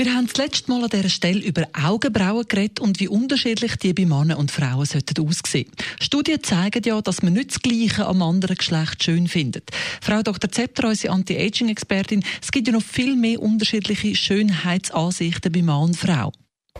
wir 0.00 0.14
haben 0.14 0.28
das 0.28 0.38
letzte 0.38 0.70
Mal 0.70 0.82
an 0.82 0.88
dieser 0.88 1.10
Stelle 1.10 1.40
über 1.40 1.64
Augenbrauen 1.74 2.46
geredet 2.48 2.80
und 2.80 3.00
wie 3.00 3.08
unterschiedlich 3.08 3.76
die 3.76 3.92
bei 3.92 4.06
Männern 4.06 4.38
und 4.38 4.50
Frauen 4.50 4.86
sollten 4.86 5.28
aussehen. 5.28 5.70
Studien 6.00 6.42
zeigen 6.42 6.82
ja, 6.86 7.02
dass 7.02 7.22
man 7.22 7.34
nicht 7.34 7.50
das 7.50 7.60
Gleiche 7.60 8.06
am 8.06 8.22
anderen 8.22 8.56
Geschlecht 8.56 9.04
schön 9.04 9.28
findet. 9.28 9.70
Frau 10.00 10.22
Dr. 10.22 10.50
Zepter, 10.50 10.88
unsere 10.88 11.12
Anti-Aging-Expertin, 11.12 12.24
es 12.40 12.50
gibt 12.50 12.68
ja 12.68 12.72
noch 12.72 12.82
viel 12.82 13.14
mehr 13.14 13.42
unterschiedliche 13.42 14.16
Schönheitsansichten 14.16 15.52
bei 15.52 15.60
Mann 15.60 15.82
und 15.90 15.98
Frau. 15.98 16.32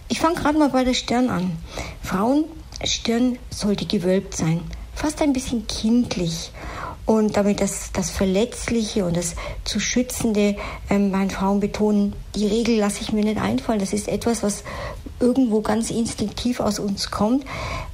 Ich 0.08 0.18
fange 0.18 0.36
gerade 0.36 0.58
mal 0.58 0.70
bei 0.70 0.84
der 0.84 0.94
Stirn 0.94 1.28
an. 1.28 1.50
Frauenstirn 2.02 3.38
sollte 3.50 3.84
gewölbt 3.84 4.34
sein, 4.34 4.62
fast 4.94 5.20
ein 5.20 5.34
bisschen 5.34 5.66
kindlich 5.66 6.52
und 7.10 7.36
damit 7.36 7.60
das, 7.60 7.90
das 7.92 8.08
Verletzliche 8.08 9.04
und 9.04 9.16
das 9.16 9.34
zu 9.64 9.80
Schützende 9.80 10.54
ähm, 10.88 11.10
meinen 11.10 11.30
Frauen 11.30 11.58
betonen, 11.58 12.14
die 12.36 12.46
Regel 12.46 12.76
lasse 12.78 13.00
ich 13.00 13.12
mir 13.12 13.24
nicht 13.24 13.40
einfallen. 13.40 13.80
Das 13.80 13.92
ist 13.92 14.06
etwas, 14.06 14.44
was 14.44 14.62
irgendwo 15.18 15.60
ganz 15.60 15.90
instinktiv 15.90 16.60
aus 16.60 16.78
uns 16.78 17.10
kommt. 17.10 17.44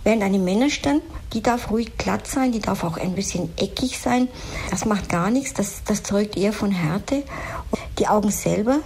Während 0.05 0.23
eine 0.23 0.39
Männerstirn, 0.39 1.01
die 1.33 1.41
darf 1.41 1.71
ruhig 1.71 1.97
glatt 1.97 2.27
sein, 2.27 2.53
die 2.53 2.61
darf 2.61 2.85
auch 2.85 2.99
ein 2.99 3.15
bisschen 3.15 3.49
eckig 3.57 3.99
sein. 3.99 4.29
Das 4.69 4.85
macht 4.85 5.09
gar 5.09 5.31
nichts, 5.31 5.55
das, 5.55 5.83
das 5.87 6.03
zeugt 6.03 6.37
eher 6.37 6.53
von 6.53 6.71
Härte. 6.71 7.23
Und 7.71 7.81
die 7.99 8.09
Augen 8.09 8.31
selber, 8.31 8.81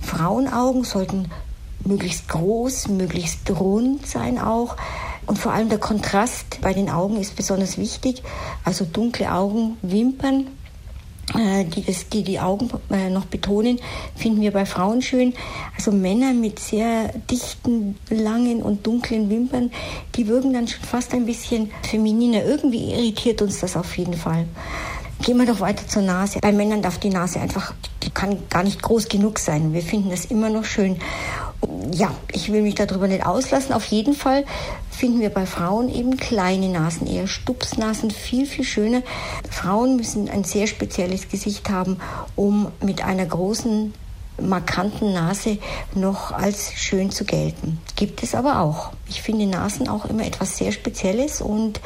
Frauenaugen 0.00 0.84
sollten 0.84 1.30
möglichst 1.84 2.26
groß, 2.28 2.88
möglichst 2.88 3.50
rund 3.50 4.06
sein 4.06 4.38
auch. 4.38 4.76
Und 5.28 5.38
vor 5.38 5.52
allem 5.52 5.68
der 5.68 5.78
Kontrast 5.78 6.60
bei 6.62 6.72
den 6.72 6.88
Augen 6.88 7.20
ist 7.20 7.36
besonders 7.36 7.76
wichtig. 7.76 8.22
Also 8.64 8.86
dunkle 8.86 9.30
Augen, 9.30 9.76
Wimpern, 9.82 10.46
äh, 11.34 11.64
die, 11.64 11.84
das, 11.84 12.08
die 12.08 12.22
die 12.22 12.40
Augen 12.40 12.70
äh, 12.90 13.10
noch 13.10 13.26
betonen, 13.26 13.78
finden 14.16 14.40
wir 14.40 14.52
bei 14.52 14.64
Frauen 14.64 15.02
schön. 15.02 15.34
Also 15.76 15.92
Männer 15.92 16.32
mit 16.32 16.58
sehr 16.58 17.12
dichten, 17.30 17.96
langen 18.08 18.62
und 18.62 18.86
dunklen 18.86 19.28
Wimpern, 19.28 19.70
die 20.14 20.26
wirken 20.26 20.54
dann 20.54 20.66
schon 20.66 20.82
fast 20.82 21.12
ein 21.12 21.26
bisschen 21.26 21.70
femininer. 21.82 22.44
Irgendwie 22.44 22.90
irritiert 22.90 23.42
uns 23.42 23.60
das 23.60 23.76
auf 23.76 23.98
jeden 23.98 24.14
Fall. 24.14 24.46
Gehen 25.22 25.36
wir 25.36 25.44
doch 25.44 25.60
weiter 25.60 25.86
zur 25.86 26.02
Nase. 26.02 26.38
Bei 26.40 26.52
Männern 26.52 26.80
darf 26.80 26.96
die 26.96 27.10
Nase 27.10 27.38
einfach, 27.38 27.74
die 28.02 28.10
kann 28.10 28.38
gar 28.48 28.62
nicht 28.62 28.80
groß 28.80 29.08
genug 29.08 29.40
sein. 29.40 29.74
Wir 29.74 29.82
finden 29.82 30.08
das 30.08 30.24
immer 30.24 30.48
noch 30.48 30.64
schön. 30.64 30.96
Ja, 31.92 32.14
ich 32.32 32.50
will 32.50 32.62
mich 32.62 32.76
darüber 32.76 33.08
nicht 33.08 33.26
auslassen. 33.26 33.74
Auf 33.74 33.84
jeden 33.86 34.14
Fall 34.14 34.44
finden 34.98 35.20
wir 35.20 35.30
bei 35.30 35.46
Frauen 35.46 35.88
eben 35.88 36.16
kleine 36.16 36.68
Nasen, 36.68 37.06
eher 37.06 37.28
Stupsnasen, 37.28 38.10
viel, 38.10 38.46
viel 38.46 38.64
schöner. 38.64 39.02
Frauen 39.48 39.96
müssen 39.96 40.28
ein 40.28 40.42
sehr 40.42 40.66
spezielles 40.66 41.28
Gesicht 41.28 41.70
haben, 41.70 41.98
um 42.34 42.72
mit 42.82 43.04
einer 43.04 43.24
großen 43.24 43.94
markanten 44.40 45.12
Nase 45.12 45.58
noch 45.94 46.32
als 46.32 46.72
schön 46.74 47.10
zu 47.10 47.24
gelten. 47.24 47.78
Gibt 47.94 48.22
es 48.22 48.34
aber 48.34 48.60
auch. 48.60 48.92
Ich 49.08 49.22
finde 49.22 49.46
Nasen 49.46 49.88
auch 49.88 50.04
immer 50.04 50.26
etwas 50.26 50.56
sehr 50.56 50.72
Spezielles 50.72 51.40
und 51.40 51.80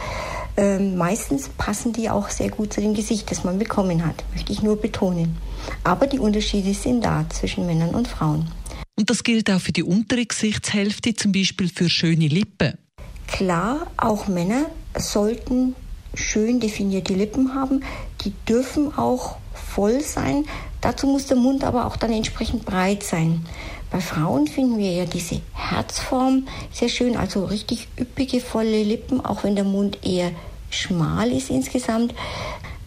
äh, 0.56 0.78
meistens 0.78 1.50
passen 1.50 1.92
die 1.92 2.08
auch 2.08 2.30
sehr 2.30 2.50
gut 2.50 2.72
zu 2.72 2.80
dem 2.80 2.94
Gesicht, 2.94 3.30
das 3.30 3.44
man 3.44 3.58
bekommen 3.58 4.06
hat, 4.06 4.24
möchte 4.32 4.52
ich 4.52 4.62
nur 4.62 4.80
betonen. 4.80 5.36
Aber 5.84 6.06
die 6.06 6.18
Unterschiede 6.18 6.72
sind 6.74 7.04
da 7.04 7.26
zwischen 7.30 7.66
Männern 7.66 7.94
und 7.94 8.08
Frauen. 8.08 8.50
Und 8.98 9.10
das 9.10 9.22
gilt 9.22 9.50
auch 9.50 9.60
für 9.60 9.72
die 9.72 9.82
untere 9.82 10.24
Gesichtshälfte, 10.24 11.14
zum 11.14 11.32
Beispiel 11.32 11.68
für 11.68 11.88
schöne 11.88 12.28
Lippen. 12.28 12.78
Klar, 13.26 13.86
auch 13.96 14.28
Männer 14.28 14.66
sollten 14.96 15.74
schön 16.14 16.60
definierte 16.60 17.14
Lippen 17.14 17.54
haben. 17.54 17.82
Die 18.24 18.32
dürfen 18.48 18.96
auch 18.96 19.36
voll 19.54 20.00
sein. 20.00 20.44
Dazu 20.80 21.06
muss 21.06 21.26
der 21.26 21.36
Mund 21.36 21.64
aber 21.64 21.86
auch 21.86 21.96
dann 21.96 22.12
entsprechend 22.12 22.64
breit 22.64 23.02
sein. 23.02 23.46
Bei 23.90 24.00
Frauen 24.00 24.46
finden 24.46 24.78
wir 24.78 24.90
ja 24.90 25.04
diese 25.04 25.40
Herzform 25.52 26.48
sehr 26.72 26.88
schön, 26.88 27.16
also 27.16 27.44
richtig 27.44 27.88
üppige, 27.98 28.40
volle 28.40 28.82
Lippen, 28.82 29.24
auch 29.24 29.44
wenn 29.44 29.54
der 29.54 29.64
Mund 29.64 29.98
eher 30.02 30.30
schmal 30.70 31.30
ist 31.30 31.50
insgesamt 31.50 32.14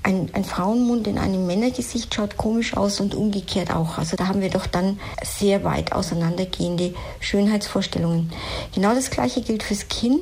ein, 0.06 0.30
ein 0.34 0.44
Frauenmund 0.44 1.08
in 1.08 1.18
einem 1.18 1.48
Männergesicht 1.48 2.14
schaut 2.14 2.38
komisch 2.38 2.78
aus 2.78 3.00
und 3.00 3.16
umgekehrt 3.16 3.74
auch. 3.74 3.98
Also 3.98 4.16
da 4.16 4.28
haben 4.28 4.40
wir 4.40 4.52
doch 4.52 4.68
dann 4.68 5.00
sehr 5.24 5.64
weit 5.64 5.94
auseinandergehende 5.94 6.94
Schönheitsvorstellungen. 7.20 8.32
Genau 8.74 8.94
das 8.94 9.10
Gleiche 9.10 9.42
gilt 9.42 9.64
fürs 9.64 9.88
Kinn. 9.88 10.20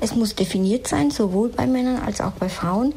Es 0.00 0.14
muss 0.14 0.36
definiert 0.36 0.86
sein, 0.86 1.10
sowohl 1.10 1.48
bei 1.48 1.66
Männern 1.66 2.02
als 2.02 2.20
auch 2.20 2.32
bei 2.32 2.48
Frauen. 2.48 2.94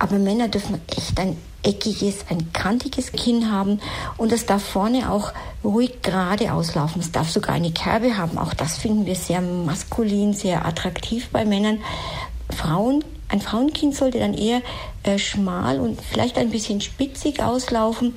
Aber 0.00 0.18
Männer 0.18 0.48
dürfen 0.48 0.80
echt 0.88 1.18
ein 1.20 1.36
eckiges, 1.62 2.24
ein 2.28 2.52
kantiges 2.52 3.12
Kinn 3.12 3.52
haben 3.52 3.80
und 4.16 4.32
es 4.32 4.46
darf 4.46 4.62
vorne 4.62 5.10
auch 5.10 5.32
ruhig 5.62 6.02
gerade 6.02 6.52
auslaufen. 6.52 7.00
Es 7.00 7.12
darf 7.12 7.30
sogar 7.30 7.54
eine 7.54 7.70
Kerbe 7.70 8.16
haben. 8.16 8.36
Auch 8.38 8.54
das 8.54 8.78
finden 8.78 9.06
wir 9.06 9.14
sehr 9.14 9.40
maskulin, 9.40 10.34
sehr 10.34 10.66
attraktiv 10.66 11.28
bei 11.30 11.44
Männern. 11.44 11.78
Frauen 12.50 13.04
ein 13.28 13.40
Frauenkind 13.40 13.94
sollte 13.94 14.18
dann 14.18 14.34
eher 14.34 14.62
äh, 15.02 15.18
schmal 15.18 15.80
und 15.80 16.00
vielleicht 16.00 16.38
ein 16.38 16.50
bisschen 16.50 16.80
spitzig 16.80 17.42
auslaufen. 17.42 18.14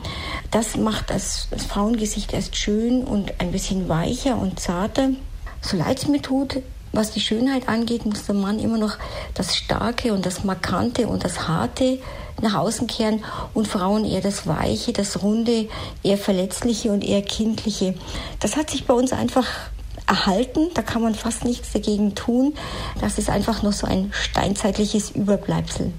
Das 0.51 0.77
macht 0.77 1.09
das, 1.09 1.47
das 1.51 1.65
Frauengesicht 1.65 2.33
erst 2.33 2.55
schön 2.55 3.03
und 3.03 3.39
ein 3.39 3.51
bisschen 3.51 3.89
weicher 3.89 4.37
und 4.37 4.59
zarter. 4.59 5.09
So 5.61 5.77
leid 5.77 5.99
es 5.99 6.07
mir 6.07 6.21
tut, 6.21 6.61
was 6.93 7.11
die 7.11 7.19
Schönheit 7.19 7.69
angeht, 7.69 8.05
muss 8.05 8.25
der 8.25 8.35
Mann 8.35 8.59
immer 8.59 8.77
noch 8.77 8.97
das 9.33 9.55
Starke 9.55 10.13
und 10.13 10.25
das 10.25 10.43
Markante 10.43 11.07
und 11.07 11.23
das 11.23 11.47
Harte 11.47 11.99
nach 12.41 12.55
außen 12.55 12.87
kehren 12.87 13.23
und 13.53 13.67
Frauen 13.67 14.03
eher 14.03 14.21
das 14.21 14.47
Weiche, 14.47 14.93
das 14.93 15.21
Runde, 15.21 15.69
eher 16.03 16.17
Verletzliche 16.17 16.91
und 16.91 17.03
eher 17.03 17.21
Kindliche. 17.21 17.93
Das 18.39 18.57
hat 18.57 18.69
sich 18.69 18.85
bei 18.85 18.93
uns 18.93 19.13
einfach 19.13 19.47
erhalten. 20.11 20.67
Da 20.73 20.81
kann 20.81 21.01
man 21.01 21.15
fast 21.15 21.45
nichts 21.45 21.71
dagegen 21.71 22.13
tun. 22.15 22.53
Das 22.99 23.17
ist 23.17 23.29
einfach 23.29 23.63
nur 23.63 23.71
so 23.71 23.87
ein 23.87 24.11
steinzeitliches 24.13 25.11
Überbleibsel. 25.11 25.93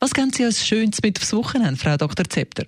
Was 0.00 0.12
können 0.12 0.32
Sie 0.32 0.44
als 0.44 0.64
Schönes 0.64 0.98
mit 1.02 1.18
aufs 1.18 1.32
Wochenende, 1.32 1.80
Frau 1.80 1.96
Dr. 1.96 2.28
Zepter? 2.28 2.64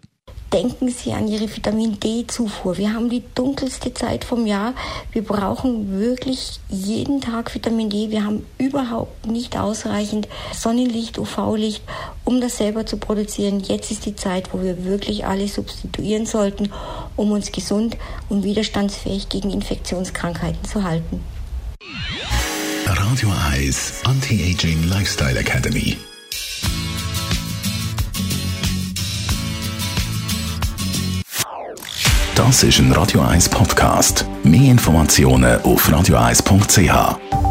denken 0.53 0.89
Sie 0.89 1.13
an 1.13 1.29
Ihre 1.29 1.49
Vitamin 1.55 2.01
D-Zufuhr. 2.01 2.77
Wir 2.77 2.93
haben 2.93 3.09
die 3.09 3.23
dunkelste 3.35 3.95
Zeit 3.95 4.25
vom 4.25 4.47
Jahr. 4.47 4.75
Wir 5.13 5.23
brauchen 5.23 6.01
wirklich 6.01 6.59
jeden 6.69 7.21
Tag 7.21 7.55
Vitamin 7.55 7.89
D. 7.89 8.11
Wir 8.11 8.25
haben 8.25 8.45
überhaupt 8.59 9.27
nicht 9.27 9.57
ausreichend 9.57 10.29
Sonnenlicht, 10.53 11.19
UV-Licht, 11.19 11.83
um 12.25 12.41
das 12.41 12.59
selber 12.59 12.85
zu 12.85 12.97
produzieren. 12.97 13.61
Jetzt 13.61 13.91
ist 13.91 14.07
die 14.07 14.17
Zeit, 14.17 14.53
wo 14.53 14.63
wir 14.63 14.85
wirklich 14.85 15.25
alles 15.25 15.55
substituieren 15.55 16.27
sollten, 16.27 16.71
um 17.21 17.33
uns 17.33 17.53
gesund 17.53 17.99
und 18.31 18.45
widerstandsfähig 18.45 19.29
gegen 19.29 19.51
Infektionskrankheiten 19.51 20.65
zu 20.65 20.83
halten. 20.83 21.21
Radio 22.87 23.29
Eyes 23.53 24.01
Anti-Aging 24.05 24.89
Lifestyle 24.89 25.39
Academy. 25.39 25.99
Das 32.35 32.63
ist 32.63 32.79
ein 32.79 32.91
Radio 32.93 33.21
1 33.21 33.51
Podcast. 33.51 34.25
Mehr 34.43 34.71
Informationen 34.71 35.61
auf 35.61 35.87
radio1.ch. 35.91 37.50